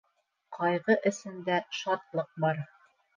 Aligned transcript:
Ҡайғы 0.57 0.95
эсендә 1.09 1.57
шатлыҡ 1.81 2.33
бар. 2.47 2.63